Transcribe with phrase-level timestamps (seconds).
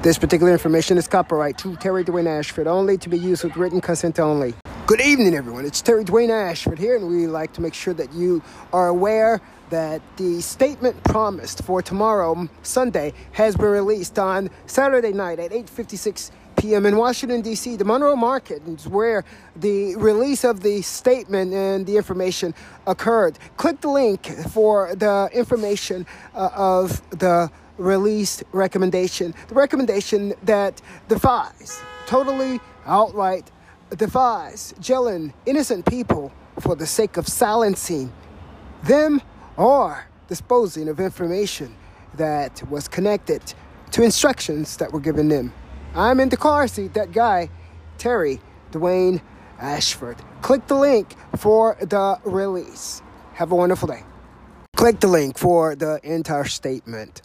[0.00, 3.80] This particular information is copyright to Terry Dwayne Ashford only to be used with written
[3.80, 4.54] consent only.
[4.86, 5.64] Good evening, everyone.
[5.64, 8.40] It's Terry Dwayne Ashford here, and we like to make sure that you
[8.72, 9.40] are aware
[9.70, 16.30] that the statement promised for tomorrow, Sunday, has been released on Saturday night at 8:56
[16.58, 16.86] p.m.
[16.86, 17.74] in Washington D.C.
[17.74, 19.24] The Monroe Market is where
[19.56, 22.54] the release of the statement and the information
[22.86, 23.36] occurred.
[23.56, 29.34] Click the link for the information uh, of the released recommendation.
[29.48, 33.50] The recommendation that defies, totally outright
[33.96, 38.12] defies jailing innocent people for the sake of silencing
[38.82, 39.22] them
[39.56, 41.74] or disposing of information
[42.14, 43.54] that was connected
[43.92, 45.52] to instructions that were given them.
[45.94, 47.48] I'm in the car seat, that guy,
[47.96, 49.20] Terry Dwayne
[49.58, 50.16] Ashford.
[50.42, 53.02] Click the link for the release.
[53.34, 54.02] Have a wonderful day.
[54.76, 57.22] Click the link for the entire statement.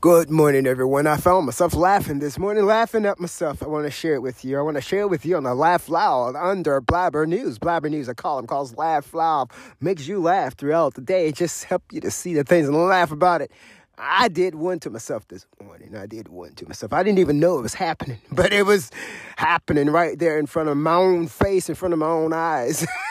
[0.00, 1.08] Good morning, everyone.
[1.08, 3.64] I found myself laughing this morning, laughing at myself.
[3.64, 4.56] I want to share it with you.
[4.56, 7.58] I want to share it with you on the Laugh Loud under Blabber News.
[7.58, 9.50] Blabber News, a column calls Laugh Loud,
[9.80, 13.10] makes you laugh throughout the day, just help you to see the things and laugh
[13.10, 13.50] about it.
[13.98, 15.96] I did one to myself this morning.
[15.96, 16.92] I did one to myself.
[16.92, 18.92] I didn't even know it was happening, but it was
[19.34, 22.86] happening right there in front of my own face, in front of my own eyes.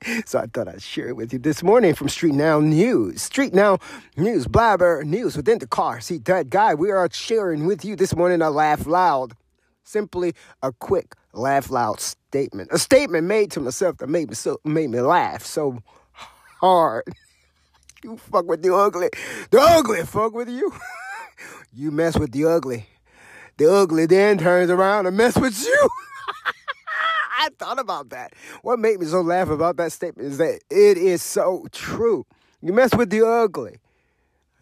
[0.26, 3.22] so I thought I'd share it with you this morning from Street Now News.
[3.22, 3.78] Street Now
[4.16, 6.00] News, blabber news within the car.
[6.00, 9.34] See, that guy, we are sharing with you this morning a laugh loud.
[9.84, 12.70] Simply a quick laugh loud statement.
[12.72, 15.78] A statement made to myself that made me so made me laugh so
[16.60, 17.04] hard.
[18.02, 19.10] you fuck with the ugly.
[19.50, 20.72] The ugly fuck with you.
[21.72, 22.86] you mess with the ugly.
[23.58, 25.88] The ugly then turns around and mess with you.
[27.46, 28.32] I thought about that.
[28.62, 32.26] What made me so laugh about that statement is that it is so true.
[32.60, 33.78] You mess with the ugly.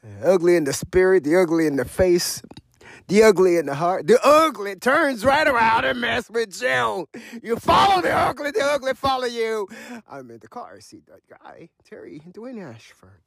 [0.02, 2.42] The ugly in the spirit, the ugly in the face,
[3.08, 4.06] the ugly in the heart.
[4.06, 7.08] The ugly turns right around and mess with you.
[7.42, 9.66] You follow the ugly, the ugly follow you.
[10.06, 10.78] I'm in the car.
[10.80, 13.22] See that guy, Terry Dwayne Ashford.